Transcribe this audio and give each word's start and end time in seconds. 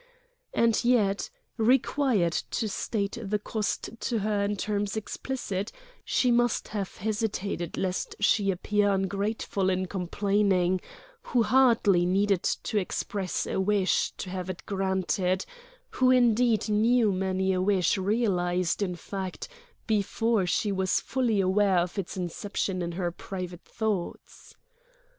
And 0.55 0.83
yet, 0.83 1.29
required 1.57 2.31
to 2.33 2.67
state 2.67 3.19
the 3.21 3.37
cost 3.37 3.91
to 3.99 4.17
her 4.17 4.41
in 4.43 4.55
terms 4.55 4.97
explicit, 4.97 5.71
she 6.03 6.31
must 6.31 6.69
have 6.69 6.97
hesitated 6.97 7.77
lest 7.77 8.15
she 8.19 8.49
appear 8.49 8.89
ungrateful 8.89 9.69
in 9.69 9.85
complaining, 9.85 10.81
who 11.21 11.43
hardly 11.43 12.07
needed 12.07 12.41
to 12.41 12.79
express 12.79 13.45
a 13.45 13.61
wish 13.61 14.11
to 14.17 14.31
have 14.31 14.49
it 14.49 14.65
granted, 14.65 15.45
who 15.91 16.09
indeed 16.09 16.67
knew 16.67 17.11
many 17.11 17.53
a 17.53 17.61
wish 17.61 17.95
realized 17.95 18.81
in 18.81 18.95
fact 18.95 19.49
before 19.85 20.47
she 20.47 20.71
was 20.71 20.99
fully 20.99 21.39
aware 21.39 21.77
of 21.77 21.99
its 21.99 22.17
inception 22.17 22.81
in 22.81 22.93
her 22.93 23.11
private 23.11 23.61
thoughts. 23.65 24.55